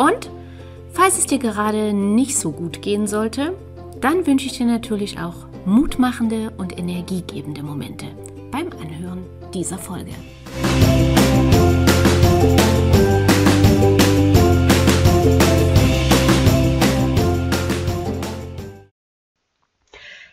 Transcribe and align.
und 0.00 0.30
falls 0.92 1.18
es 1.18 1.26
dir 1.26 1.38
gerade 1.38 1.92
nicht 1.92 2.38
so 2.38 2.52
gut 2.52 2.80
gehen 2.80 3.06
sollte, 3.06 3.54
dann 4.00 4.26
wünsche 4.26 4.46
ich 4.46 4.56
dir 4.56 4.64
natürlich 4.64 5.18
auch 5.18 5.46
mutmachende 5.66 6.52
und 6.56 6.78
energiegebende 6.78 7.62
Momente 7.62 8.06
beim 8.50 8.70
Anhören 8.80 9.26
dieser 9.52 9.76
Folge. 9.76 10.12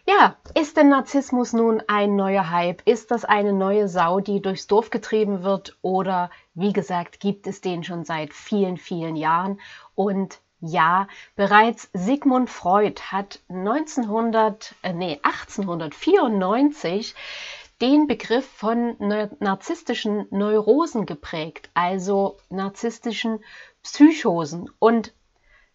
Ja, 0.10 0.38
ist 0.58 0.78
denn 0.78 0.88
Narzissmus 0.88 1.52
nun 1.52 1.84
ein 1.88 2.16
neuer 2.16 2.50
Hype? 2.50 2.82
Ist 2.86 3.12
das 3.12 3.26
eine 3.26 3.52
neue 3.52 3.90
Sau, 3.90 4.22
die 4.22 4.42
durchs 4.42 4.68
Dorf 4.68 4.90
getrieben 4.90 5.44
wird? 5.44 5.78
Oder 5.82 6.30
wie 6.58 6.74
gesagt, 6.74 7.20
gibt 7.20 7.46
es 7.46 7.62
den 7.62 7.84
schon 7.84 8.04
seit 8.04 8.34
vielen, 8.34 8.78
vielen 8.78 9.16
Jahren? 9.16 9.62
Und 9.94 10.40
ja, 10.60 11.08
bereits 11.36 11.88
Sigmund 11.94 12.50
Freud 12.50 13.00
hat 13.12 13.42
1900, 13.48 14.74
äh, 14.82 14.92
nee, 14.92 15.20
1894 15.22 17.14
den 17.80 18.08
Begriff 18.08 18.48
von 18.48 18.96
narzisstischen 19.40 20.26
Neurosen 20.32 21.06
geprägt, 21.06 21.70
also 21.76 22.38
narzisstischen 22.50 23.44
Psychosen. 23.84 24.68
Und 24.80 25.14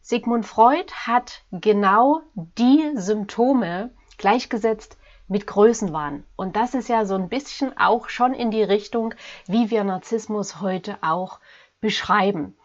Sigmund 0.00 0.44
Freud 0.46 0.92
hat 0.92 1.42
genau 1.52 2.22
die 2.34 2.90
Symptome 2.96 3.94
gleichgesetzt 4.18 4.98
mit 5.32 5.48
Größenwahn. 5.48 6.24
Und 6.36 6.54
das 6.54 6.74
ist 6.74 6.88
ja 6.88 7.04
so 7.06 7.14
ein 7.16 7.28
bisschen 7.28 7.76
auch 7.76 8.08
schon 8.08 8.34
in 8.34 8.50
die 8.52 8.62
Richtung, 8.62 9.14
wie 9.46 9.70
wir 9.70 9.82
Narzissmus 9.82 10.60
heute 10.60 10.98
auch 11.00 11.40
beschreiben. 11.80 12.56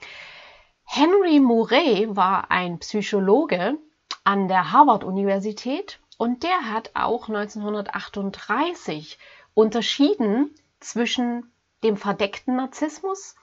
Henry 0.83 1.39
Murray 1.39 2.07
war 2.15 2.51
ein 2.51 2.79
Psychologe 2.79 3.77
an 4.23 4.47
der 4.47 4.71
Harvard-Universität 4.71 5.99
und 6.17 6.43
der 6.43 6.71
hat 6.71 6.91
auch 6.93 7.29
1938 7.29 9.17
unterschieden 9.53 10.53
zwischen 10.79 11.51
dem 11.83 11.97
verdeckten 11.97 12.57
Narzissmus 12.57 13.35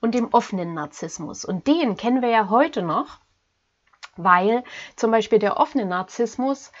und 0.00 0.14
dem 0.14 0.32
offenen 0.32 0.74
Narzissmus. 0.74 1.44
Und 1.44 1.66
den 1.66 1.96
kennen 1.96 2.22
wir 2.22 2.30
ja 2.30 2.48
heute 2.48 2.82
noch, 2.82 3.18
weil 4.16 4.62
zum 4.96 5.10
Beispiel 5.10 5.38
der 5.38 5.56
offene 5.56 5.86
Narzissmus 5.86 6.72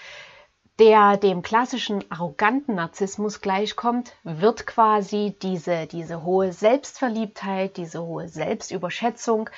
der 0.78 1.16
dem 1.16 1.42
klassischen 1.42 2.08
arroganten 2.10 2.76
Narzissmus 2.76 3.40
gleichkommt, 3.40 4.12
wird 4.22 4.66
quasi 4.66 5.36
diese, 5.42 5.86
diese 5.86 6.22
hohe 6.22 6.52
Selbstverliebtheit, 6.52 7.76
diese 7.76 8.02
hohe 8.02 8.28
Selbstüberschätzung, 8.28 9.50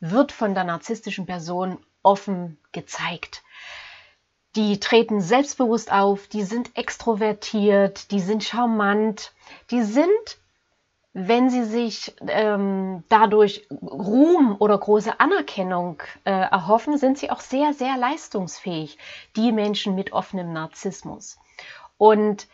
wird 0.00 0.30
von 0.30 0.54
der 0.54 0.64
narzisstischen 0.64 1.26
Person 1.26 1.78
offen 2.02 2.58
gezeigt. 2.72 3.42
Die 4.54 4.80
treten 4.80 5.20
selbstbewusst 5.20 5.92
auf, 5.92 6.28
die 6.28 6.42
sind 6.42 6.76
extrovertiert, 6.76 8.10
die 8.12 8.20
sind 8.20 8.44
charmant, 8.44 9.32
die 9.70 9.82
sind 9.82 10.38
wenn 11.12 11.50
sie 11.50 11.64
sich 11.64 12.14
ähm, 12.20 13.02
dadurch 13.08 13.66
Ruhm 13.70 14.56
oder 14.58 14.78
große 14.78 15.18
Anerkennung 15.18 16.02
äh, 16.24 16.30
erhoffen, 16.30 16.98
sind 16.98 17.18
sie 17.18 17.30
auch 17.30 17.40
sehr, 17.40 17.72
sehr 17.72 17.96
leistungsfähig, 17.96 18.98
die 19.34 19.52
Menschen 19.52 19.94
mit 19.94 20.12
offenem 20.12 20.52
Narzissmus. 20.52 21.38
Und 21.96 22.46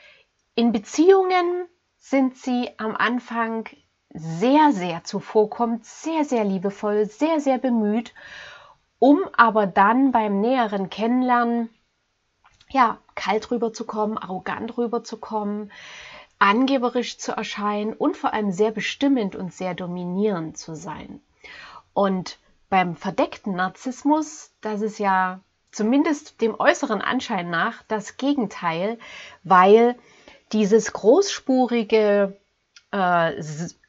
in 0.55 0.73
Beziehungen 0.73 1.67
sind 1.99 2.37
sie 2.37 2.71
am 2.79 2.95
Anfang 2.97 3.69
sehr, 4.11 4.73
sehr 4.73 5.03
zuvorkommend, 5.05 5.85
sehr, 5.85 6.25
sehr 6.25 6.45
liebevoll, 6.45 7.07
sehr, 7.07 7.41
sehr 7.41 7.59
bemüht, 7.59 8.15
um 8.99 9.21
aber 9.37 9.67
dann 9.67 10.13
beim 10.13 10.41
näheren 10.41 10.89
Kennenlernen 10.89 11.69
ja, 12.71 12.99
kalt 13.15 13.51
rüberzukommen, 13.51 14.19
arrogant 14.19 14.77
rüberzukommen, 14.79 15.71
angeberisch 16.45 17.17
zu 17.17 17.33
erscheinen 17.33 17.95
und 17.95 18.19
vor 18.19 18.35
allem 18.35 18.53
sehr 18.53 18.71
bestimmend 18.71 19.35
und 19.35 19.55
sehr 19.55 19.73
dominierend 19.73 20.59
zu 20.59 20.77
sein. 20.77 21.23
Und 21.95 22.39
beim 22.69 22.97
verdeckten 22.97 23.57
Narzissmus, 23.57 24.53
das 24.61 24.83
ist 24.83 24.99
ja 24.99 25.41
zumindest 25.73 26.43
dem 26.43 26.55
äußeren 26.61 27.01
Anschein 27.01 27.49
nach 27.49 27.83
das 27.85 28.19
Gegenteil, 28.19 28.99
weil 29.43 29.97
dieses 30.53 30.93
großspurige, 30.93 32.37
äh, 32.93 33.43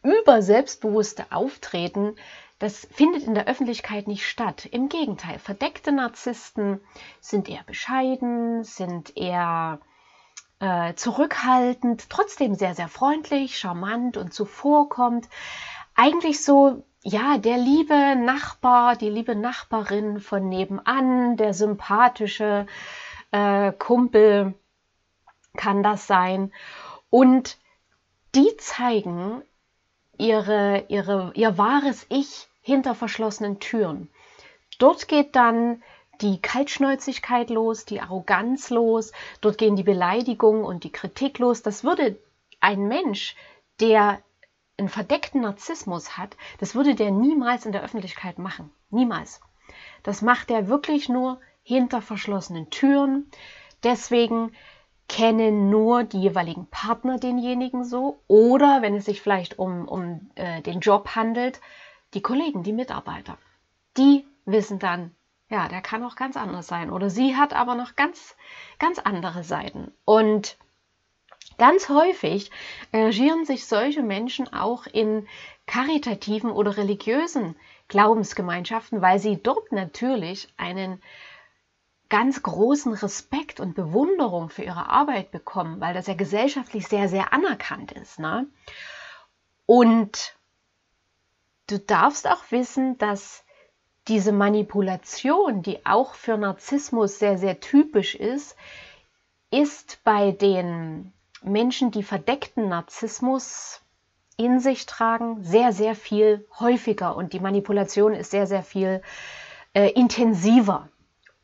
überselbstbewusste 0.03 1.25
Auftreten, 1.31 2.15
das 2.59 2.87
findet 2.89 3.23
in 3.23 3.35
der 3.35 3.49
Öffentlichkeit 3.49 4.07
nicht 4.07 4.25
statt. 4.25 4.65
Im 4.65 4.87
Gegenteil, 4.87 5.39
verdeckte 5.39 5.91
Narzissten 5.91 6.79
sind 7.19 7.49
eher 7.49 7.63
bescheiden, 7.63 8.63
sind 8.63 9.17
eher 9.17 9.81
äh, 10.65 10.95
zurückhaltend, 10.95 12.09
trotzdem 12.09 12.55
sehr, 12.55 12.73
sehr 12.73 12.87
freundlich, 12.87 13.59
charmant 13.59 14.17
und 14.17 14.33
zuvorkommt. 14.33 15.29
Eigentlich 15.93 16.43
so, 16.43 16.83
ja, 17.03 17.37
der 17.37 17.57
liebe 17.57 18.15
Nachbar, 18.15 18.95
die 18.95 19.09
liebe 19.09 19.35
Nachbarin 19.35 20.19
von 20.19 20.49
nebenan, 20.49 21.37
der 21.37 21.53
sympathische 21.53 22.65
äh, 23.29 23.71
Kumpel 23.73 24.55
kann 25.55 25.83
das 25.83 26.07
sein. 26.07 26.51
Und 27.11 27.59
die 28.33 28.57
zeigen 28.57 29.43
ihre, 30.17 30.85
ihre, 30.87 31.31
ihr 31.35 31.59
wahres 31.59 32.07
Ich 32.09 32.47
hinter 32.61 32.95
verschlossenen 32.95 33.59
Türen. 33.59 34.09
Dort 34.79 35.07
geht 35.07 35.35
dann 35.35 35.83
die 36.21 36.41
Kaltschnäuzigkeit 36.41 37.49
los, 37.49 37.85
die 37.85 38.01
Arroganz 38.01 38.69
los, 38.69 39.11
dort 39.41 39.57
gehen 39.57 39.75
die 39.75 39.83
Beleidigungen 39.83 40.63
und 40.63 40.83
die 40.83 40.91
Kritik 40.91 41.39
los. 41.39 41.61
Das 41.61 41.83
würde 41.83 42.17
ein 42.59 42.87
Mensch, 42.87 43.35
der 43.79 44.21
einen 44.77 44.89
verdeckten 44.89 45.41
Narzissmus 45.41 46.17
hat, 46.17 46.35
das 46.59 46.75
würde 46.75 46.95
der 46.95 47.11
niemals 47.11 47.65
in 47.65 47.71
der 47.71 47.83
Öffentlichkeit 47.83 48.39
machen. 48.39 48.71
Niemals. 48.89 49.41
Das 50.03 50.21
macht 50.21 50.51
er 50.51 50.67
wirklich 50.67 51.09
nur 51.09 51.39
hinter 51.63 52.01
verschlossenen 52.01 52.69
Türen. 52.69 53.29
Deswegen 53.83 54.51
kennen 55.07 55.69
nur 55.69 56.03
die 56.03 56.21
jeweiligen 56.21 56.67
Partner 56.67 57.17
denjenigen 57.17 57.83
so 57.83 58.21
oder 58.27 58.81
wenn 58.81 58.95
es 58.95 59.05
sich 59.05 59.21
vielleicht 59.21 59.59
um, 59.59 59.87
um 59.87 60.31
äh, 60.35 60.61
den 60.61 60.79
Job 60.79 61.15
handelt, 61.15 61.61
die 62.13 62.21
Kollegen, 62.21 62.63
die 62.63 62.73
Mitarbeiter. 62.73 63.37
Die 63.97 64.25
wissen 64.45 64.79
dann, 64.79 65.15
ja, 65.49 65.67
der 65.67 65.81
kann 65.81 66.03
auch 66.03 66.15
ganz 66.15 66.37
anders 66.37 66.67
sein. 66.67 66.89
Oder 66.89 67.09
sie 67.09 67.35
hat 67.35 67.53
aber 67.53 67.75
noch 67.75 67.95
ganz, 67.95 68.35
ganz 68.79 68.99
andere 68.99 69.43
Seiten. 69.43 69.91
Und 70.03 70.57
ganz 71.57 71.89
häufig 71.89 72.51
engagieren 72.91 73.45
sich 73.45 73.67
solche 73.67 74.01
Menschen 74.01 74.51
auch 74.51 74.87
in 74.87 75.27
karitativen 75.67 76.51
oder 76.51 76.77
religiösen 76.77 77.55
Glaubensgemeinschaften, 77.87 79.01
weil 79.01 79.19
sie 79.19 79.41
dort 79.41 79.71
natürlich 79.71 80.51
einen 80.57 81.01
ganz 82.09 82.43
großen 82.43 82.93
Respekt 82.93 83.59
und 83.59 83.75
Bewunderung 83.75 84.49
für 84.49 84.63
ihre 84.63 84.89
Arbeit 84.89 85.31
bekommen, 85.31 85.79
weil 85.79 85.93
das 85.93 86.07
ja 86.07 86.13
gesellschaftlich 86.13 86.87
sehr, 86.87 87.09
sehr 87.09 87.33
anerkannt 87.33 87.91
ist. 87.91 88.19
Ne? 88.19 88.47
Und 89.65 90.35
du 91.67 91.79
darfst 91.79 92.27
auch 92.27 92.43
wissen, 92.51 92.97
dass 92.97 93.44
diese 94.07 94.31
Manipulation, 94.31 95.61
die 95.61 95.85
auch 95.85 96.13
für 96.13 96.37
Narzissmus 96.37 97.19
sehr, 97.19 97.37
sehr 97.37 97.59
typisch 97.59 98.15
ist, 98.15 98.55
ist 99.51 99.99
bei 100.03 100.31
den 100.31 101.11
Menschen, 101.43 101.91
die 101.91 102.03
verdeckten 102.03 102.69
Narzissmus 102.69 103.81
in 104.37 104.59
sich 104.59 104.85
tragen, 104.85 105.43
sehr, 105.43 105.71
sehr 105.71 105.95
viel 105.95 106.45
häufiger 106.59 107.15
und 107.15 107.33
die 107.33 107.39
Manipulation 107.39 108.13
ist 108.13 108.31
sehr, 108.31 108.47
sehr 108.47 108.63
viel 108.63 109.01
äh, 109.73 109.89
intensiver 109.91 110.89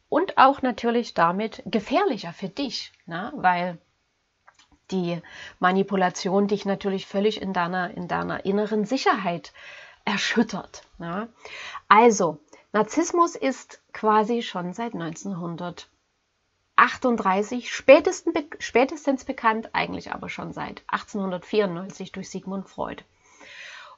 und 0.09 0.37
auch 0.37 0.61
natürlich 0.61 1.13
damit 1.13 1.63
gefährlicher 1.65 2.33
für 2.33 2.49
dich, 2.49 2.91
ne? 3.05 3.31
weil 3.35 3.77
die 4.91 5.21
Manipulation 5.59 6.47
dich 6.47 6.65
natürlich 6.65 7.07
völlig 7.07 7.41
in 7.41 7.53
deiner, 7.53 7.91
in 7.95 8.09
deiner 8.09 8.43
inneren 8.45 8.83
Sicherheit 8.83 9.53
erschüttert. 10.05 10.83
Ja. 10.99 11.27
Also, 11.87 12.39
Narzissmus 12.73 13.35
ist 13.35 13.81
quasi 13.93 14.41
schon 14.41 14.73
seit 14.73 14.93
1938 14.93 17.73
spätestens, 17.73 18.33
spätestens 18.59 19.23
bekannt, 19.25 19.69
eigentlich 19.73 20.13
aber 20.13 20.29
schon 20.29 20.53
seit 20.53 20.83
1894 20.87 22.11
durch 22.11 22.29
Sigmund 22.29 22.69
Freud. 22.69 23.03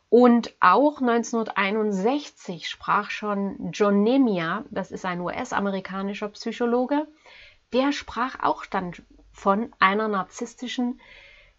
Und 0.09 0.55
auch 0.59 1.01
1961 1.01 2.69
sprach 2.69 3.09
schon 3.09 3.71
John 3.71 4.03
Nemia, 4.03 4.63
das 4.69 4.91
ist 4.91 5.05
ein 5.05 5.21
US-amerikanischer 5.21 6.29
Psychologe, 6.29 7.07
der 7.73 7.91
sprach 7.91 8.43
auch 8.43 8.67
dann 8.67 8.93
von 9.31 9.73
einer 9.79 10.07
narzisstischen 10.07 11.01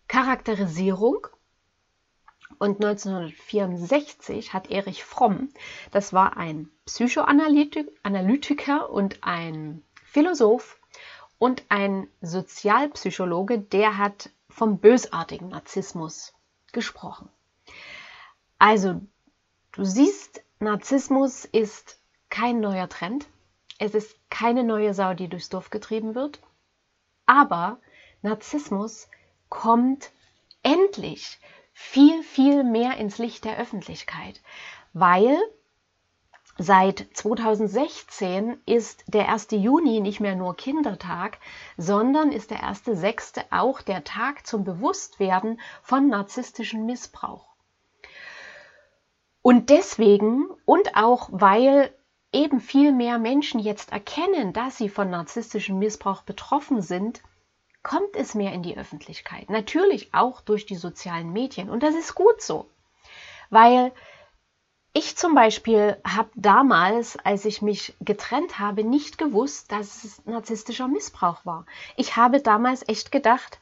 Charakterisierung. 0.06 1.26
Und 2.58 2.84
1964 2.84 4.52
hat 4.52 4.70
Erich 4.70 5.04
Fromm, 5.04 5.48
das 5.90 6.12
war 6.12 6.36
ein 6.36 6.70
Psychoanalytiker 6.86 8.90
und 8.90 9.18
ein 9.22 9.82
Philosoph 10.04 10.78
und 11.38 11.64
ein 11.68 12.08
Sozialpsychologe, 12.20 13.58
der 13.58 13.98
hat 13.98 14.30
vom 14.48 14.78
bösartigen 14.78 15.48
Narzissmus 15.48 16.32
gesprochen. 16.72 17.28
Also, 18.58 19.00
du 19.72 19.84
siehst, 19.84 20.42
Narzissmus 20.60 21.44
ist 21.44 21.98
kein 22.30 22.60
neuer 22.60 22.88
Trend. 22.88 23.26
Es 23.78 23.94
ist 23.94 24.16
keine 24.30 24.64
neue 24.64 24.94
Sau, 24.94 25.14
die 25.14 25.28
durchs 25.28 25.48
Dorf 25.48 25.70
getrieben 25.70 26.14
wird. 26.14 26.40
Aber 27.26 27.80
Narzissmus 28.22 29.08
kommt 29.48 30.10
endlich 30.62 31.38
viel, 31.74 32.22
viel 32.22 32.64
mehr 32.64 32.96
ins 32.96 33.18
Licht 33.18 33.44
der 33.44 33.58
Öffentlichkeit, 33.58 34.40
weil 34.94 35.36
Seit 36.56 37.08
2016 37.14 38.58
ist 38.64 39.02
der 39.08 39.28
1. 39.28 39.48
Juni 39.50 40.00
nicht 40.00 40.20
mehr 40.20 40.36
nur 40.36 40.56
Kindertag, 40.56 41.38
sondern 41.76 42.30
ist 42.30 42.52
der 42.52 42.62
1.6. 42.62 43.46
auch 43.50 43.82
der 43.82 44.04
Tag 44.04 44.46
zum 44.46 44.62
Bewusstwerden 44.62 45.60
von 45.82 46.08
narzisstischem 46.08 46.86
Missbrauch. 46.86 47.48
Und 49.42 49.68
deswegen 49.68 50.46
und 50.64 50.96
auch 50.96 51.28
weil 51.32 51.92
eben 52.32 52.60
viel 52.60 52.92
mehr 52.92 53.18
Menschen 53.18 53.58
jetzt 53.58 53.90
erkennen, 53.90 54.52
dass 54.52 54.76
sie 54.76 54.88
von 54.88 55.10
narzisstischem 55.10 55.80
Missbrauch 55.80 56.22
betroffen 56.22 56.82
sind, 56.82 57.20
kommt 57.84 58.16
es 58.16 58.34
mehr 58.34 58.52
in 58.52 58.64
die 58.64 58.76
Öffentlichkeit. 58.76 59.48
Natürlich 59.48 60.12
auch 60.12 60.40
durch 60.40 60.66
die 60.66 60.74
sozialen 60.74 61.32
Medien. 61.32 61.70
Und 61.70 61.84
das 61.84 61.94
ist 61.94 62.16
gut 62.16 62.42
so. 62.42 62.68
Weil 63.50 63.92
ich 64.92 65.16
zum 65.16 65.36
Beispiel 65.36 65.96
habe 66.04 66.30
damals, 66.34 67.16
als 67.18 67.44
ich 67.44 67.62
mich 67.62 67.94
getrennt 68.00 68.58
habe, 68.58 68.82
nicht 68.82 69.18
gewusst, 69.18 69.70
dass 69.70 70.02
es 70.02 70.24
narzisstischer 70.26 70.88
Missbrauch 70.88 71.46
war. 71.46 71.66
Ich 71.96 72.16
habe 72.16 72.40
damals 72.40 72.88
echt 72.88 73.12
gedacht, 73.12 73.60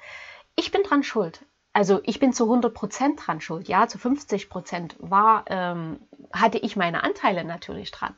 ich 0.57 0.71
bin 0.71 0.83
dran 0.83 1.03
schuld 1.03 1.45
also 1.73 2.01
ich 2.05 2.19
bin 2.19 2.33
zu 2.33 2.45
100 2.45 2.75
Prozent 2.75 3.27
dran 3.27 3.41
schuld. 3.41 3.69
Ja, 3.69 3.89
zu 3.89 3.99
50 3.99 4.51
Prozent 4.51 4.97
war, 4.99 5.45
ähm, 5.49 6.01
hatte 6.33 6.59
ich 6.59 6.77
meine 6.77 7.03
Anteile 7.03 7.45
natürlich 7.45 7.91
dran. 7.91 8.15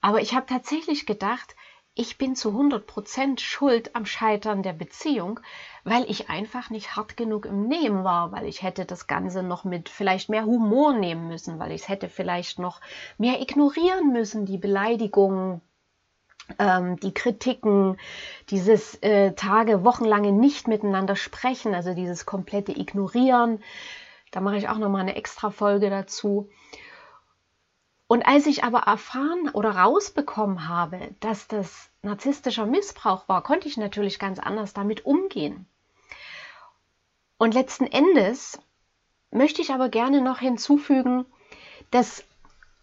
Aber 0.00 0.20
ich 0.20 0.34
habe 0.34 0.46
tatsächlich 0.46 1.06
gedacht, 1.06 1.54
ich 1.94 2.16
bin 2.16 2.34
zu 2.34 2.50
100 2.50 2.86
Prozent 2.86 3.40
schuld 3.40 3.94
am 3.94 4.06
Scheitern 4.06 4.62
der 4.62 4.72
Beziehung, 4.72 5.40
weil 5.84 6.08
ich 6.10 6.30
einfach 6.30 6.70
nicht 6.70 6.96
hart 6.96 7.16
genug 7.18 7.44
im 7.44 7.68
Nehmen 7.68 8.02
war, 8.02 8.32
weil 8.32 8.46
ich 8.46 8.62
hätte 8.62 8.86
das 8.86 9.06
Ganze 9.06 9.42
noch 9.42 9.64
mit 9.64 9.90
vielleicht 9.90 10.30
mehr 10.30 10.46
Humor 10.46 10.94
nehmen 10.94 11.28
müssen, 11.28 11.58
weil 11.58 11.72
ich 11.72 11.82
es 11.82 11.88
hätte 11.88 12.08
vielleicht 12.08 12.58
noch 12.58 12.80
mehr 13.18 13.42
ignorieren 13.42 14.10
müssen, 14.12 14.46
die 14.46 14.56
Beleidigungen, 14.56 15.60
ähm, 16.58 16.98
die 17.00 17.12
Kritiken, 17.12 17.98
dieses 18.48 18.94
äh, 19.02 19.32
Tage, 19.34 19.84
wochenlange 19.84 20.32
nicht 20.32 20.68
miteinander 20.68 21.14
sprechen, 21.14 21.74
also 21.74 21.94
dieses 21.94 22.24
komplette 22.24 22.72
Ignorieren. 22.72 23.62
Da 24.30 24.40
mache 24.40 24.56
ich 24.56 24.68
auch 24.70 24.78
nochmal 24.78 25.02
eine 25.02 25.16
extra 25.16 25.50
Folge 25.50 25.90
dazu. 25.90 26.48
Und 28.12 28.26
als 28.26 28.44
ich 28.44 28.62
aber 28.62 28.80
erfahren 28.80 29.48
oder 29.54 29.70
rausbekommen 29.70 30.68
habe, 30.68 31.14
dass 31.20 31.48
das 31.48 31.88
narzisstischer 32.02 32.66
Missbrauch 32.66 33.26
war, 33.26 33.42
konnte 33.42 33.68
ich 33.68 33.78
natürlich 33.78 34.18
ganz 34.18 34.38
anders 34.38 34.74
damit 34.74 35.06
umgehen. 35.06 35.64
Und 37.38 37.54
letzten 37.54 37.86
Endes 37.86 38.60
möchte 39.30 39.62
ich 39.62 39.72
aber 39.72 39.88
gerne 39.88 40.20
noch 40.20 40.40
hinzufügen, 40.40 41.24
dass 41.90 42.22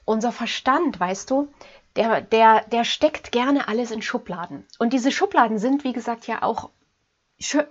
unser 0.03 0.31
Verstand, 0.31 0.99
weißt 0.99 1.29
du, 1.29 1.47
der, 1.95 2.21
der, 2.21 2.61
der 2.61 2.83
steckt 2.83 3.31
gerne 3.31 3.67
alles 3.67 3.91
in 3.91 4.01
Schubladen. 4.01 4.65
Und 4.79 4.93
diese 4.93 5.11
Schubladen 5.11 5.59
sind, 5.59 5.83
wie 5.83 5.93
gesagt, 5.93 6.25
ja 6.25 6.41
auch 6.41 6.71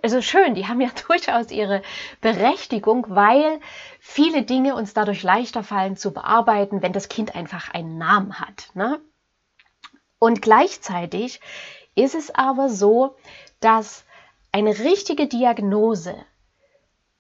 also 0.03 0.23
schön, 0.23 0.55
die 0.55 0.67
haben 0.67 0.81
ja 0.81 0.91
durchaus 1.07 1.51
ihre 1.51 1.83
Berechtigung, 2.21 3.07
weil 3.09 3.61
viele 4.01 4.43
Dinge 4.43 4.75
uns 4.75 4.95
dadurch 4.95 5.23
leichter 5.23 5.63
fallen 5.63 5.97
zu 5.97 6.13
bearbeiten, 6.13 6.83
wenn 6.83 6.93
das 6.93 7.09
Kind 7.09 7.35
einfach 7.35 7.73
einen 7.73 7.99
Namen 7.99 8.41
hat. 8.41 8.71
Ne? 8.75 9.01
Und 10.19 10.43
gleichzeitig 10.43 11.41
ist 11.95 12.15
es 12.15 12.35
aber 12.35 12.69
so, 12.69 13.17
dass 13.61 14.05
eine 14.53 14.79
richtige 14.79 15.27
Diagnose 15.27 16.15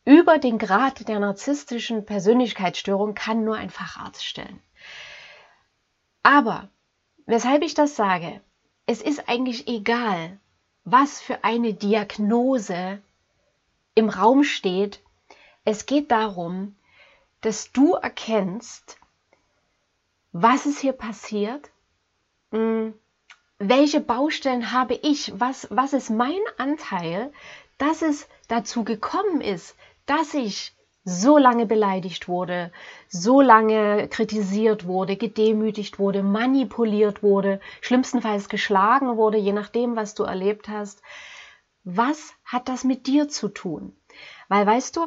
über 0.04 0.38
den 0.38 0.58
Grad 0.58 1.06
der 1.08 1.20
narzisstischen 1.20 2.06
Persönlichkeitsstörung 2.06 3.14
kann 3.14 3.44
nur 3.44 3.56
ein 3.56 3.70
Facharzt 3.70 4.24
stellen. 4.24 4.60
Aber 6.22 6.70
Weshalb 7.28 7.62
ich 7.62 7.74
das 7.74 7.94
sage, 7.94 8.40
es 8.86 9.02
ist 9.02 9.28
eigentlich 9.28 9.68
egal, 9.68 10.40
was 10.90 11.20
für 11.20 11.44
eine 11.44 11.74
Diagnose 11.74 13.00
im 13.94 14.08
Raum 14.08 14.44
steht. 14.44 15.00
Es 15.64 15.86
geht 15.86 16.10
darum, 16.10 16.76
dass 17.40 17.72
du 17.72 17.94
erkennst, 17.94 18.98
was 20.32 20.66
ist 20.66 20.80
hier 20.80 20.92
passiert, 20.92 21.70
hm, 22.52 22.94
welche 23.58 24.00
Baustellen 24.00 24.72
habe 24.72 24.94
ich, 24.94 25.32
was, 25.38 25.66
was 25.70 25.92
ist 25.92 26.10
mein 26.10 26.40
Anteil, 26.56 27.32
dass 27.76 28.02
es 28.02 28.28
dazu 28.46 28.84
gekommen 28.84 29.40
ist, 29.40 29.76
dass 30.06 30.32
ich 30.34 30.74
so 31.04 31.38
lange 31.38 31.66
beleidigt 31.66 32.28
wurde, 32.28 32.72
so 33.08 33.40
lange 33.40 34.08
kritisiert 34.08 34.86
wurde, 34.86 35.16
gedemütigt 35.16 35.98
wurde, 35.98 36.22
manipuliert 36.22 37.22
wurde, 37.22 37.60
schlimmstenfalls 37.80 38.48
geschlagen 38.48 39.16
wurde, 39.16 39.38
je 39.38 39.52
nachdem, 39.52 39.96
was 39.96 40.14
du 40.14 40.24
erlebt 40.24 40.68
hast. 40.68 41.02
Was 41.84 42.34
hat 42.44 42.68
das 42.68 42.84
mit 42.84 43.06
dir 43.06 43.28
zu 43.28 43.48
tun? 43.48 43.96
Weil 44.48 44.66
weißt 44.66 44.96
du, 44.96 45.06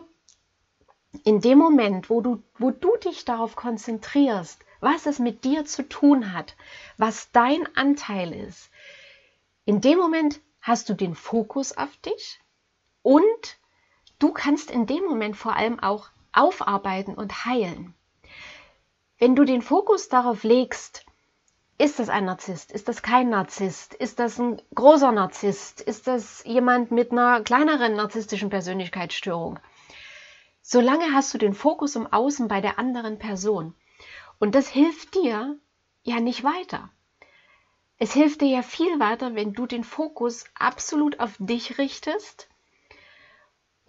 in 1.24 1.42
dem 1.42 1.58
Moment, 1.58 2.10
wo 2.10 2.22
du, 2.22 2.42
wo 2.58 2.72
du 2.72 2.96
dich 2.98 3.26
darauf 3.26 3.56
konzentrierst, 3.56 4.64
was 4.80 5.06
es 5.06 5.20
mit 5.20 5.44
dir 5.44 5.66
zu 5.66 5.88
tun 5.88 6.34
hat, 6.34 6.56
was 6.98 7.32
dein 7.32 7.68
Anteil 7.76 8.34
ist, 8.34 8.72
in 9.66 9.82
dem 9.82 9.98
Moment 9.98 10.40
hast 10.62 10.90
du 10.90 10.94
den 10.94 11.16
Fokus 11.16 11.78
auf 11.78 11.96
dich 11.98 12.40
und 13.04 13.58
du 14.22 14.32
kannst 14.32 14.72
in 14.72 14.86
dem 14.86 15.04
Moment 15.06 15.36
vor 15.36 15.56
allem 15.56 15.80
auch 15.80 16.10
aufarbeiten 16.32 17.16
und 17.16 17.46
heilen. 17.46 17.94
Wenn 19.18 19.36
du 19.36 19.44
den 19.44 19.62
Fokus 19.62 20.10
darauf 20.10 20.44
legst, 20.44 21.06
ist 21.78 22.00
das 22.00 22.10
ein 22.10 22.26
Narzisst? 22.26 22.72
Ist 22.72 22.88
das 22.88 23.02
kein 23.02 23.30
Narzisst? 23.30 23.94
Ist 23.96 24.20
das 24.20 24.40
ein 24.40 24.62
großer 24.76 25.12
Narzisst? 25.12 25.82
Ist 25.82 26.06
das 26.06 26.44
jemand 26.46 26.92
mit 26.92 27.12
einer 27.12 27.42
kleineren 27.42 27.96
narzisstischen 27.96 28.50
Persönlichkeitsstörung? 28.50 29.60
Solange 30.62 31.12
hast 31.14 31.34
du 31.34 31.40
den 31.40 31.56
Fokus 31.56 31.96
im 31.96 32.06
Außen 32.06 32.48
bei 32.48 32.62
der 32.62 32.78
anderen 32.78 33.18
Person. 33.18 33.74
Und 34.40 34.54
das 34.54 34.68
hilft 34.68 35.16
dir 35.16 35.58
ja 36.04 36.20
nicht 36.20 36.44
weiter. 36.44 36.90
Es 37.98 38.14
hilft 38.14 38.42
dir 38.42 38.50
ja 38.50 38.62
viel 38.62 39.00
weiter, 39.00 39.36
wenn 39.36 39.54
du 39.54 39.66
den 39.66 39.84
Fokus 39.84 40.46
absolut 40.56 41.20
auf 41.20 41.36
dich 41.40 41.78
richtest 41.80 42.48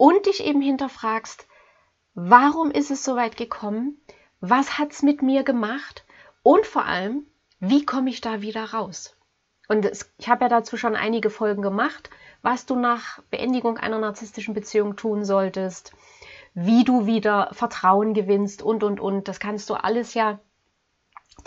und 0.03 0.25
dich 0.25 0.43
eben 0.43 0.59
hinterfragst, 0.59 1.47
warum 2.13 2.71
ist 2.71 2.91
es 2.91 3.05
so 3.05 3.15
weit 3.15 3.37
gekommen? 3.37 4.01
Was 4.41 4.77
hat 4.77 4.91
es 4.91 5.01
mit 5.01 5.21
mir 5.21 5.43
gemacht? 5.43 6.03
Und 6.41 6.65
vor 6.65 6.83
allem, 6.83 7.25
wie 7.61 7.85
komme 7.85 8.09
ich 8.09 8.19
da 8.19 8.41
wieder 8.41 8.73
raus? 8.73 9.15
Und 9.69 9.85
es, 9.85 10.13
ich 10.17 10.27
habe 10.27 10.43
ja 10.43 10.49
dazu 10.49 10.75
schon 10.75 10.97
einige 10.97 11.29
Folgen 11.29 11.61
gemacht, 11.61 12.09
was 12.41 12.65
du 12.65 12.75
nach 12.75 13.21
Beendigung 13.31 13.77
einer 13.77 13.97
narzisstischen 13.97 14.53
Beziehung 14.53 14.97
tun 14.97 15.23
solltest, 15.23 15.93
wie 16.53 16.83
du 16.83 17.05
wieder 17.05 17.47
Vertrauen 17.53 18.13
gewinnst 18.13 18.61
und, 18.61 18.83
und, 18.83 18.99
und. 18.99 19.29
Das 19.29 19.39
kannst 19.39 19.69
du 19.69 19.75
alles 19.75 20.15
ja 20.15 20.37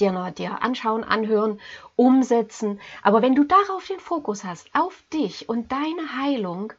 dir, 0.01 0.31
dir 0.31 0.63
anschauen, 0.63 1.05
anhören, 1.05 1.61
umsetzen. 1.95 2.81
Aber 3.03 3.21
wenn 3.21 3.35
du 3.35 3.45
darauf 3.45 3.87
den 3.87 4.01
Fokus 4.01 4.45
hast, 4.45 4.71
auf 4.75 5.03
dich 5.13 5.47
und 5.47 5.73
deine 5.73 6.17
Heilung, 6.19 6.73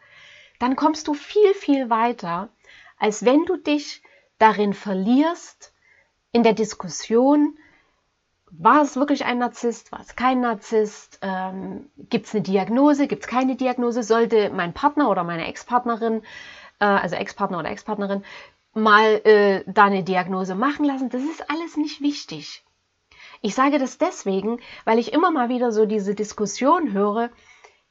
dann 0.59 0.75
kommst 0.75 1.07
du 1.07 1.13
viel, 1.13 1.53
viel 1.53 1.89
weiter, 1.89 2.49
als 2.97 3.25
wenn 3.25 3.45
du 3.45 3.57
dich 3.57 4.01
darin 4.39 4.73
verlierst, 4.73 5.73
in 6.31 6.43
der 6.43 6.53
Diskussion, 6.53 7.57
war 8.51 8.81
es 8.81 8.95
wirklich 8.95 9.25
ein 9.25 9.39
Narzisst, 9.39 9.91
war 9.91 9.99
es 9.99 10.15
kein 10.15 10.39
Narzisst, 10.39 11.19
ähm, 11.21 11.89
gibt 12.09 12.27
es 12.27 12.33
eine 12.33 12.43
Diagnose, 12.43 13.07
gibt 13.07 13.23
es 13.23 13.27
keine 13.27 13.55
Diagnose, 13.55 14.03
sollte 14.03 14.49
mein 14.51 14.73
Partner 14.73 15.09
oder 15.09 15.23
meine 15.23 15.47
Ex-Partnerin, 15.47 16.21
äh, 16.79 16.85
also 16.85 17.15
Ex-Partner 17.15 17.59
oder 17.59 17.71
Ex-Partnerin, 17.71 18.23
mal 18.73 19.21
äh, 19.25 19.63
da 19.67 19.85
eine 19.85 20.03
Diagnose 20.03 20.55
machen 20.55 20.85
lassen, 20.85 21.09
das 21.09 21.23
ist 21.23 21.49
alles 21.49 21.75
nicht 21.75 22.01
wichtig. 22.01 22.63
Ich 23.41 23.53
sage 23.53 23.79
das 23.79 23.97
deswegen, 23.97 24.59
weil 24.85 24.99
ich 24.99 25.13
immer 25.13 25.31
mal 25.31 25.49
wieder 25.49 25.71
so 25.71 25.85
diese 25.85 26.15
Diskussion 26.15 26.93
höre, 26.93 27.29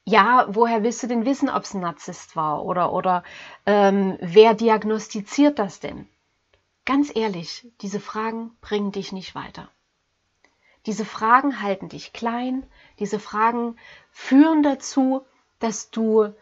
ja, 0.09 0.47
woher 0.49 0.85
willst 0.85 1.03
du 1.03 1.09
denn 1.09 1.27
wissen, 1.27 1.51
ob 1.51 1.65
es 1.65 1.75
ein 1.75 1.81
Narzisst 1.81 2.37
war? 2.37 2.65
Oder, 2.65 2.93
oder 2.93 3.25
ähm, 3.67 4.17
wer 4.21 4.55
diagnostiziert 4.55 5.59
das 5.59 5.81
denn? 5.81 6.09
Ganz 6.85 7.11
ehrlich, 7.15 7.67
diese 7.81 7.99
Fragen 7.99 8.57
bringen 8.61 8.93
dich 8.93 9.11
nicht 9.11 9.35
weiter. 9.35 9.69
Diese 10.87 11.05
Fragen 11.05 11.61
halten 11.61 11.89
dich 11.89 12.13
klein, 12.13 12.65
diese 13.01 13.19
Fragen 13.19 13.77
führen 14.13 14.63
dazu, 14.63 15.27
dass 15.59 15.91
du 15.91 16.33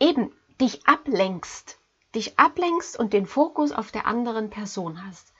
eben 0.00 0.32
dich 0.58 0.86
ablenkst, 0.86 1.78
dich 2.14 2.38
ablenkst 2.38 2.98
und 2.98 3.12
den 3.12 3.26
Fokus 3.26 3.72
auf 3.72 3.92
der 3.92 4.06
anderen 4.06 4.48
Person 4.48 5.06
hast. 5.06 5.34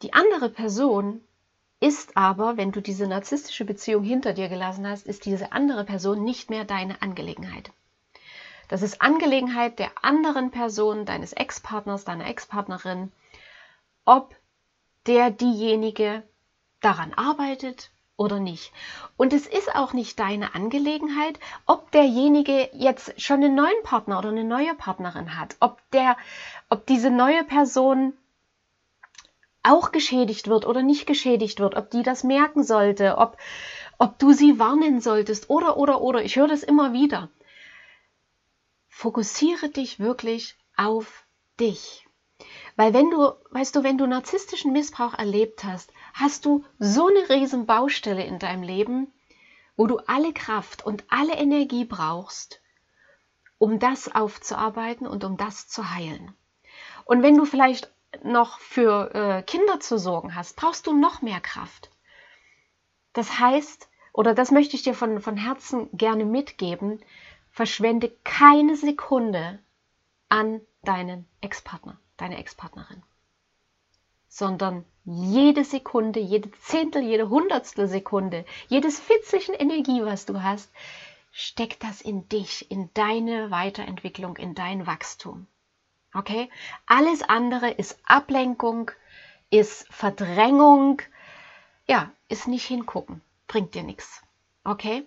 Die 0.00 0.14
andere 0.14 0.48
Person 0.48 1.20
ist 1.80 2.16
aber, 2.16 2.56
wenn 2.56 2.72
du 2.72 2.80
diese 2.80 3.06
narzisstische 3.06 3.64
Beziehung 3.64 4.04
hinter 4.04 4.32
dir 4.32 4.48
gelassen 4.48 4.88
hast, 4.88 5.06
ist 5.06 5.26
diese 5.26 5.52
andere 5.52 5.84
Person 5.84 6.24
nicht 6.24 6.50
mehr 6.50 6.64
deine 6.64 7.02
Angelegenheit. 7.02 7.70
Das 8.68 8.82
ist 8.82 9.02
Angelegenheit 9.02 9.78
der 9.78 9.90
anderen 10.02 10.50
Person, 10.50 11.04
deines 11.04 11.32
Ex-Partners, 11.32 12.04
deiner 12.04 12.26
Ex-Partnerin, 12.26 13.12
ob 14.04 14.34
der 15.06 15.30
diejenige 15.30 16.22
daran 16.80 17.12
arbeitet 17.14 17.90
oder 18.16 18.40
nicht. 18.40 18.72
Und 19.16 19.32
es 19.32 19.46
ist 19.46 19.74
auch 19.74 19.92
nicht 19.92 20.18
deine 20.18 20.54
Angelegenheit, 20.54 21.38
ob 21.66 21.90
derjenige 21.90 22.70
jetzt 22.72 23.20
schon 23.20 23.42
einen 23.42 23.54
neuen 23.54 23.82
Partner 23.82 24.18
oder 24.18 24.30
eine 24.30 24.44
neue 24.44 24.74
Partnerin 24.74 25.38
hat, 25.38 25.56
ob 25.60 25.80
der, 25.90 26.16
ob 26.68 26.86
diese 26.86 27.10
neue 27.10 27.44
Person 27.44 28.14
auch 29.64 29.90
geschädigt 29.90 30.46
wird 30.46 30.66
oder 30.66 30.82
nicht 30.82 31.06
geschädigt 31.06 31.58
wird, 31.58 31.74
ob 31.74 31.90
die 31.90 32.02
das 32.02 32.22
merken 32.22 32.62
sollte, 32.62 33.16
ob, 33.18 33.38
ob 33.98 34.18
du 34.18 34.32
sie 34.32 34.58
warnen 34.58 35.00
solltest 35.00 35.50
oder, 35.50 35.76
oder, 35.76 36.00
oder. 36.00 36.22
Ich 36.22 36.36
höre 36.36 36.48
das 36.48 36.62
immer 36.62 36.92
wieder. 36.92 37.30
Fokussiere 38.88 39.70
dich 39.70 39.98
wirklich 39.98 40.56
auf 40.76 41.24
dich. 41.58 42.06
Weil 42.76 42.92
wenn 42.92 43.10
du, 43.10 43.32
weißt 43.50 43.74
du, 43.76 43.82
wenn 43.82 43.98
du 43.98 44.06
narzisstischen 44.06 44.72
Missbrauch 44.72 45.14
erlebt 45.14 45.64
hast, 45.64 45.92
hast 46.12 46.44
du 46.44 46.64
so 46.78 47.08
eine 47.08 47.28
riesen 47.28 47.66
Baustelle 47.66 48.24
in 48.24 48.38
deinem 48.38 48.62
Leben, 48.62 49.12
wo 49.76 49.86
du 49.86 49.98
alle 50.06 50.32
Kraft 50.32 50.84
und 50.84 51.04
alle 51.08 51.34
Energie 51.34 51.84
brauchst, 51.84 52.60
um 53.58 53.78
das 53.78 54.14
aufzuarbeiten 54.14 55.06
und 55.06 55.24
um 55.24 55.36
das 55.36 55.68
zu 55.68 55.90
heilen. 55.90 56.34
Und 57.04 57.22
wenn 57.22 57.36
du 57.36 57.44
vielleicht 57.44 57.93
noch 58.22 58.58
für 58.58 59.14
äh, 59.14 59.42
Kinder 59.42 59.80
zu 59.80 59.98
sorgen 59.98 60.34
hast, 60.34 60.56
brauchst 60.56 60.86
du 60.86 60.92
noch 60.92 61.22
mehr 61.22 61.40
Kraft. 61.40 61.90
Das 63.12 63.38
heißt, 63.38 63.88
oder 64.12 64.34
das 64.34 64.50
möchte 64.50 64.76
ich 64.76 64.82
dir 64.82 64.94
von, 64.94 65.20
von 65.20 65.36
Herzen 65.36 65.88
gerne 65.92 66.24
mitgeben, 66.24 67.02
verschwende 67.50 68.10
keine 68.24 68.76
Sekunde 68.76 69.58
an 70.28 70.60
deinen 70.82 71.26
Ex-Partner, 71.40 71.98
deine 72.16 72.38
Ex-Partnerin, 72.38 73.02
sondern 74.28 74.84
jede 75.04 75.64
Sekunde, 75.64 76.20
jede 76.20 76.50
Zehntel, 76.52 77.02
jede 77.02 77.28
Hundertstel 77.28 77.88
Sekunde, 77.88 78.44
jedes 78.68 78.98
Fitzchen 78.98 79.54
Energie, 79.54 80.02
was 80.04 80.26
du 80.26 80.42
hast, 80.42 80.70
steck 81.30 81.78
das 81.80 82.00
in 82.00 82.28
dich, 82.28 82.70
in 82.70 82.90
deine 82.94 83.50
Weiterentwicklung, 83.50 84.36
in 84.36 84.54
dein 84.54 84.86
Wachstum. 84.86 85.46
Okay? 86.14 86.50
Alles 86.86 87.22
andere 87.22 87.70
ist 87.70 87.98
Ablenkung, 88.04 88.90
ist 89.50 89.86
Verdrängung, 89.92 91.02
ja, 91.86 92.10
ist 92.28 92.48
nicht 92.48 92.66
hingucken, 92.66 93.20
bringt 93.46 93.74
dir 93.74 93.82
nichts. 93.82 94.22
Okay? 94.64 95.04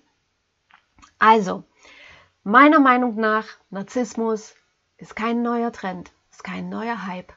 Also, 1.20 1.64
meiner 2.44 2.80
Meinung 2.80 3.16
nach, 3.16 3.46
Narzissmus 3.70 4.56
ist 4.98 5.16
kein 5.16 5.42
neuer 5.42 5.72
Trend, 5.72 6.12
ist 6.32 6.44
kein 6.44 6.70
neuer 6.70 7.08
Hype, 7.08 7.34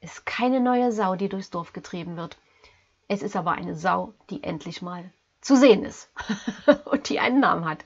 ist 0.00 0.24
keine 0.24 0.60
neue 0.60 0.92
Sau, 0.92 1.16
die 1.16 1.28
durchs 1.28 1.50
Dorf 1.50 1.72
getrieben 1.72 2.16
wird. 2.16 2.38
Es 3.08 3.22
ist 3.22 3.36
aber 3.36 3.52
eine 3.52 3.74
Sau, 3.74 4.14
die 4.30 4.42
endlich 4.44 4.80
mal 4.80 5.10
zu 5.40 5.56
sehen 5.56 5.84
ist 5.84 6.10
und 6.84 7.08
die 7.08 7.20
einen 7.20 7.40
Namen 7.40 7.64
hat. 7.64 7.84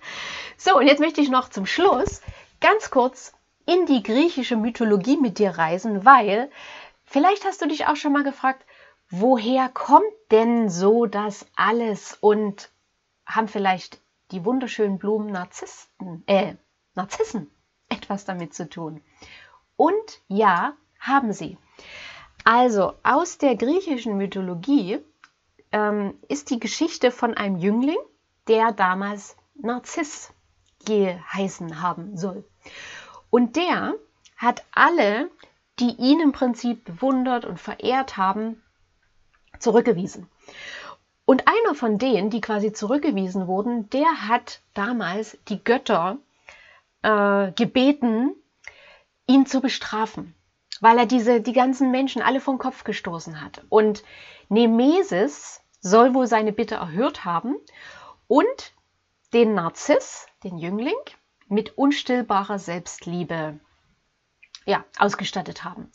So, 0.56 0.76
und 0.76 0.86
jetzt 0.86 1.00
möchte 1.00 1.20
ich 1.20 1.30
noch 1.30 1.48
zum 1.48 1.66
Schluss 1.66 2.20
ganz 2.60 2.90
kurz 2.90 3.32
in 3.66 3.86
die 3.86 4.02
griechische 4.02 4.56
Mythologie 4.56 5.16
mit 5.16 5.38
dir 5.38 5.50
reisen, 5.50 6.04
weil 6.04 6.50
vielleicht 7.04 7.44
hast 7.44 7.62
du 7.62 7.68
dich 7.68 7.86
auch 7.86 7.96
schon 7.96 8.12
mal 8.12 8.24
gefragt, 8.24 8.64
woher 9.10 9.68
kommt 9.68 10.04
denn 10.30 10.68
so 10.68 11.06
das 11.06 11.46
alles 11.54 12.16
und 12.20 12.70
haben 13.26 13.48
vielleicht 13.48 14.00
die 14.30 14.44
wunderschönen 14.44 14.98
Blumen 14.98 15.30
Narzissten, 15.30 16.22
äh, 16.26 16.54
Narzissen 16.94 17.50
etwas 17.88 18.24
damit 18.24 18.54
zu 18.54 18.68
tun? 18.68 19.02
Und 19.76 20.20
ja, 20.28 20.74
haben 20.98 21.32
sie. 21.32 21.58
Also 22.44 22.94
aus 23.02 23.38
der 23.38 23.56
griechischen 23.56 24.16
Mythologie 24.16 24.98
ähm, 25.70 26.14
ist 26.28 26.50
die 26.50 26.60
Geschichte 26.60 27.10
von 27.10 27.34
einem 27.34 27.56
Jüngling, 27.56 27.98
der 28.48 28.72
damals 28.72 29.36
Narziss 29.54 30.32
geheißen 30.84 31.82
haben 31.82 32.16
soll. 32.16 32.44
Und 33.32 33.56
der 33.56 33.94
hat 34.36 34.62
alle, 34.72 35.30
die 35.78 35.96
ihn 35.96 36.20
im 36.20 36.32
Prinzip 36.32 36.84
bewundert 36.84 37.46
und 37.46 37.58
verehrt 37.58 38.18
haben, 38.18 38.62
zurückgewiesen. 39.58 40.28
Und 41.24 41.48
einer 41.48 41.74
von 41.74 41.96
denen, 41.96 42.28
die 42.28 42.42
quasi 42.42 42.74
zurückgewiesen 42.74 43.46
wurden, 43.46 43.88
der 43.88 44.28
hat 44.28 44.60
damals 44.74 45.38
die 45.48 45.64
Götter 45.64 46.18
äh, 47.00 47.52
gebeten, 47.52 48.34
ihn 49.26 49.46
zu 49.46 49.62
bestrafen, 49.62 50.34
weil 50.82 50.98
er 50.98 51.06
diese, 51.06 51.40
die 51.40 51.54
ganzen 51.54 51.90
Menschen 51.90 52.20
alle 52.20 52.40
vom 52.40 52.58
Kopf 52.58 52.84
gestoßen 52.84 53.40
hat. 53.40 53.64
Und 53.70 54.04
Nemesis 54.50 55.62
soll 55.80 56.12
wohl 56.12 56.26
seine 56.26 56.52
Bitte 56.52 56.74
erhört 56.74 57.24
haben 57.24 57.56
und 58.28 58.74
den 59.32 59.54
Narziss, 59.54 60.26
den 60.44 60.58
Jüngling, 60.58 60.92
mit 61.52 61.76
unstillbarer 61.76 62.58
Selbstliebe 62.58 63.60
ja, 64.64 64.84
ausgestattet 64.98 65.64
haben. 65.64 65.90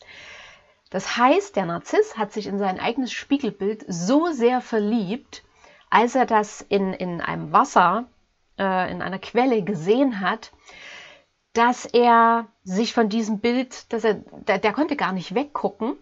Das 0.90 1.18
heißt, 1.18 1.56
der 1.56 1.66
Narziss 1.66 2.18
hat 2.18 2.32
sich 2.32 2.48
in 2.48 2.60
sein 2.60 2.80
eigenes 2.80 3.12
Spiegelbild 3.12 3.84
so 3.88 4.28
sehr 4.32 4.62
verliebt, 4.62 5.44
als 5.90 6.16
er 6.16 6.26
das 6.26 6.62
in, 6.62 6.94
in 6.94 7.22
einem 7.22 7.52
Wasser, 7.52 8.06
äh, 8.58 8.92
in 8.92 9.02
einer 9.02 9.20
Quelle 9.20 9.64
gesehen 9.64 10.22
hat, 10.22 10.52
dass 11.54 11.86
er 11.86 12.48
sich 12.64 12.94
von 12.94 13.10
diesem 13.10 13.40
Bild, 13.40 13.92
dass 13.92 14.04
er, 14.04 14.14
der, 14.14 14.60
der 14.60 14.74
konnte 14.74 14.96
gar 14.96 15.12
nicht 15.12 15.34
weggucken, 15.34 15.98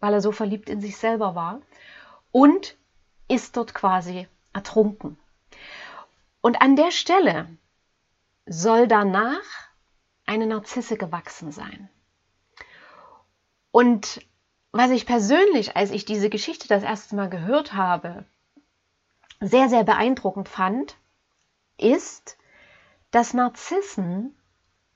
weil 0.00 0.14
er 0.14 0.22
so 0.22 0.32
verliebt 0.32 0.70
in 0.70 0.80
sich 0.80 0.96
selber 0.96 1.34
war 1.34 1.60
und 2.32 2.76
ist 3.28 3.56
dort 3.56 3.74
quasi 3.74 4.26
ertrunken. 4.52 5.18
Und 6.40 6.62
an 6.62 6.76
der 6.76 6.90
Stelle 6.90 7.46
soll 8.52 8.88
danach 8.88 9.70
eine 10.26 10.44
Narzisse 10.44 10.96
gewachsen 10.96 11.52
sein. 11.52 11.88
Und 13.70 14.26
was 14.72 14.90
ich 14.90 15.06
persönlich, 15.06 15.76
als 15.76 15.92
ich 15.92 16.04
diese 16.04 16.28
Geschichte 16.28 16.66
das 16.66 16.82
erste 16.82 17.14
Mal 17.14 17.30
gehört 17.30 17.74
habe, 17.74 18.24
sehr, 19.40 19.68
sehr 19.68 19.84
beeindruckend 19.84 20.48
fand, 20.48 20.96
ist, 21.78 22.36
dass 23.12 23.34
Narzissen 23.34 24.36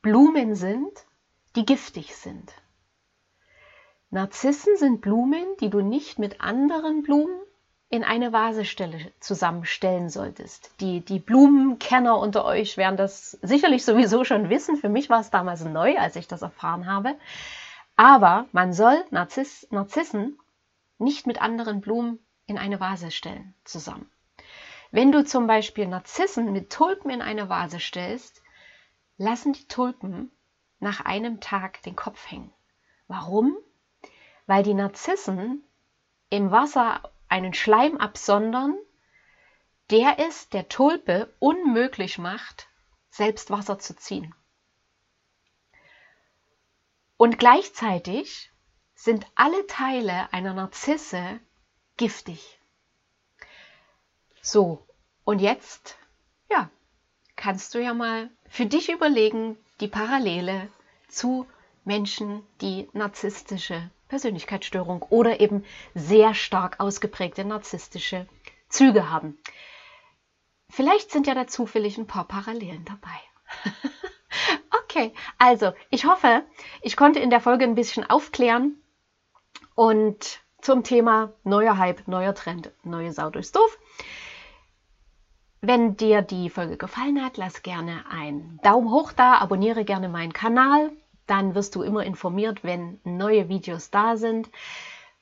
Blumen 0.03 0.57
sind, 0.57 1.07
die 1.55 1.65
giftig 1.65 2.17
sind. 2.17 2.53
Narzissen 4.11 4.77
sind 4.77 5.01
Blumen, 5.01 5.47
die 5.61 5.71
du 5.71 5.81
nicht 5.81 6.19
mit 6.19 6.41
anderen 6.41 7.05
Blumen 7.05 7.41
in 7.91 8.03
eine 8.03 8.33
Vasestelle 8.33 9.13
zusammenstellen 9.21 10.09
solltest. 10.09 10.73
Die, 10.81 11.01
die 11.01 11.19
Blumenkenner 11.19 12.19
unter 12.19 12.45
euch 12.45 12.77
werden 12.77 12.97
das 12.97 13.33
sicherlich 13.43 13.85
sowieso 13.85 14.25
schon 14.25 14.51
wissen. 14.51 14.77
Für 14.77 14.89
mich 14.89 15.11
war 15.11 15.21
es 15.21 15.31
damals 15.31 15.65
neu, 15.65 15.97
als 15.97 16.17
ich 16.17 16.27
das 16.27 16.43
erfahren 16.43 16.87
habe. 16.87 17.15
Aber 17.97 18.47
man 18.53 18.73
soll 18.73 19.05
Narziss, 19.11 19.69
Narzissen 19.71 20.39
nicht 20.99 21.27
mit 21.27 21.41
anderen 21.41 21.81
Blumen 21.81 22.19
in 22.47 22.59
eine 22.59 22.81
Vase 22.81 23.11
stellen 23.11 23.55
zusammen. 23.65 24.11
Wenn 24.91 25.13
du 25.13 25.25
zum 25.25 25.47
Beispiel 25.47 25.87
Narzissen 25.87 26.53
mit 26.53 26.71
Tulpen 26.71 27.11
in 27.11 27.23
eine 27.23 27.49
Vase 27.49 27.81
stellst, 27.81 28.43
lassen 29.17 29.53
die 29.53 29.67
Tulpen 29.69 30.31
nach 30.81 31.01
einem 31.01 31.41
Tag 31.41 31.83
den 31.83 31.97
Kopf 31.97 32.31
hängen. 32.31 32.53
Warum? 33.09 33.57
Weil 34.47 34.63
die 34.63 34.75
Narzissen 34.75 35.65
im 36.31 36.51
Wasser 36.51 37.01
einen 37.35 37.53
Schleim 37.53 37.97
absondern, 37.97 38.79
der 39.91 40.21
es 40.21 40.49
der 40.51 40.69
Tulpe 40.69 41.35
unmöglich 41.41 42.17
macht, 42.17 42.69
selbst 43.11 43.51
Wasser 43.51 43.81
zu 43.81 43.97
ziehen. 43.97 44.33
Und 47.17 47.41
gleichzeitig 47.41 48.53
sind 48.95 49.27
alle 49.35 49.67
Teile 49.67 50.33
einer 50.33 50.55
Narzisse 50.55 51.41
giftig. 51.97 52.61
So, 54.41 54.87
und 55.25 55.41
jetzt, 55.41 55.99
ja, 56.49 56.71
kannst 57.35 57.75
du 57.75 57.83
ja 57.83 57.95
mal 57.95 58.31
für 58.49 58.67
dich 58.67 58.93
überlegen, 58.93 59.59
die 59.81 59.89
Parallele 59.89 60.69
zu 61.09 61.49
Menschen, 61.85 62.43
die 62.61 62.89
narzisstische 62.93 63.91
Persönlichkeitsstörung 64.09 65.03
oder 65.03 65.41
eben 65.41 65.65
sehr 65.95 66.35
stark 66.35 66.81
ausgeprägte 66.81 67.45
narzisstische 67.45 68.27
Züge 68.69 69.11
haben. 69.11 69.39
Vielleicht 70.71 71.11
sind 71.11 71.27
ja 71.27 71.35
da 71.35 71.47
zufällig 71.47 71.99
ein 71.99 72.07
paar 72.07 72.27
Parallelen 72.27 72.85
dabei. 72.85 73.73
okay, 74.83 75.13
also 75.39 75.73
ich 75.91 76.07
hoffe, 76.07 76.43
ich 76.83 76.97
konnte 76.97 77.21
in 77.21 77.31
der 77.31 77.41
Folge 77.41 77.65
ein 77.65 77.75
bisschen 77.75 78.09
aufklären 78.09 78.77
und 79.75 80.41
zum 80.61 80.83
Thema 80.83 81.33
neuer 81.45 81.79
Hype, 81.79 82.09
neuer 82.09 82.35
Trend, 82.35 82.73
neue 82.83 83.13
Sau 83.13 83.31
durchs 83.31 83.53
Dorf. 83.53 83.79
Wenn 85.61 85.97
dir 85.97 86.23
die 86.23 86.51
Folge 86.51 86.77
gefallen 86.77 87.25
hat, 87.25 87.37
lass 87.37 87.63
gerne 87.63 88.05
einen 88.11 88.59
Daumen 88.63 88.91
hoch 88.91 89.13
da, 89.13 89.39
abonniere 89.39 89.85
gerne 89.85 90.09
meinen 90.09 90.33
Kanal, 90.33 90.91
dann 91.27 91.55
wirst 91.55 91.75
du 91.75 91.83
immer 91.83 92.05
informiert, 92.05 92.65
wenn 92.65 93.01
neue 93.05 93.49
Videos 93.49 93.91
da 93.91 94.17
sind. 94.17 94.51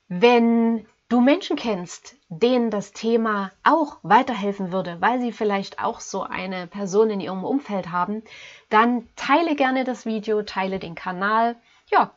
Wenn 0.07 0.85
du 1.09 1.21
Menschen 1.21 1.55
kennst, 1.55 2.15
denen 2.29 2.71
das 2.71 2.91
Thema 2.91 3.51
auch 3.63 3.99
weiterhelfen 4.03 4.71
würde, 4.71 4.99
weil 4.99 5.21
sie 5.21 5.31
vielleicht 5.31 5.79
auch 5.79 5.99
so 5.99 6.23
eine 6.23 6.67
Person 6.67 7.09
in 7.09 7.19
ihrem 7.19 7.43
Umfeld 7.43 7.91
haben, 7.91 8.23
dann 8.69 9.07
teile 9.15 9.55
gerne 9.55 9.83
das 9.83 10.05
Video, 10.05 10.41
teile 10.41 10.79
den 10.79 10.95
Kanal, 10.95 11.55
ja, 11.91 12.11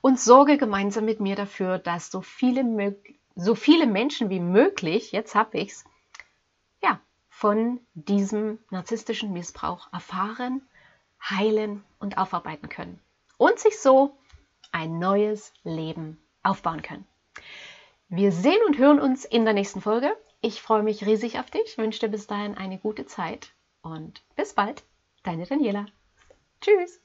und 0.00 0.18
sorge 0.18 0.56
gemeinsam 0.56 1.04
mit 1.04 1.20
mir 1.20 1.36
dafür, 1.36 1.78
dass 1.78 2.10
so 2.10 2.22
viele, 2.22 2.96
so 3.34 3.54
viele 3.54 3.86
Menschen 3.86 4.30
wie 4.30 4.40
möglich, 4.40 5.12
jetzt 5.12 5.34
habe 5.34 5.58
ich's, 5.58 5.84
ja, 6.82 7.00
von 7.28 7.80
diesem 7.94 8.58
narzisstischen 8.70 9.32
Missbrauch 9.32 9.92
erfahren, 9.92 10.62
heilen 11.20 11.84
und 11.98 12.16
aufarbeiten 12.16 12.68
können 12.68 13.00
und 13.38 13.58
sich 13.58 13.78
so 13.80 14.18
ein 14.70 14.98
neues 14.98 15.54
Leben 15.64 16.22
aufbauen 16.42 16.82
können. 16.82 17.06
Wir 18.08 18.32
sehen 18.32 18.60
und 18.66 18.78
hören 18.78 19.00
uns 19.00 19.24
in 19.24 19.44
der 19.44 19.54
nächsten 19.54 19.80
Folge. 19.80 20.14
Ich 20.40 20.60
freue 20.60 20.82
mich 20.82 21.06
riesig 21.06 21.38
auf 21.38 21.50
dich, 21.50 21.78
wünsche 21.78 22.00
dir 22.00 22.08
bis 22.08 22.26
dahin 22.26 22.56
eine 22.56 22.78
gute 22.78 23.06
Zeit 23.06 23.52
und 23.82 24.22
bis 24.36 24.54
bald, 24.54 24.84
deine 25.22 25.46
Daniela. 25.46 25.86
Tschüss. 26.60 27.00